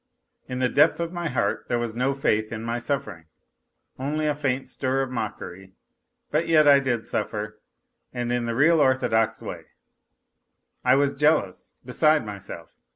In 0.47 0.57
the 0.57 0.67
depth 0.67 0.99
of 0.99 1.13
my 1.13 1.29
heart 1.29 1.65
there 1.67 1.77
was 1.77 1.95
no 1.95 2.15
faith 2.15 2.51
in 2.51 2.63
my 2.63 2.79
suffering, 2.79 3.25
only 3.99 4.25
a 4.25 4.33
faint 4.33 4.67
stir 4.67 5.03
of 5.03 5.11
mockery, 5.11 5.73
but 6.31 6.47
yet 6.47 6.67
I 6.67 6.79
did 6.79 7.05
suffer, 7.05 7.61
and 8.11 8.31
in 8.33 8.47
the 8.47 8.55
real, 8.55 8.79
orthodox 8.81 9.43
way; 9.43 9.65
I 10.83 10.95
was 10.95 11.13
jealous, 11.13 11.73
beside 11.85 12.25
myself 12.25 12.71